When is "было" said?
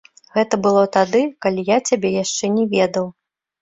0.67-0.85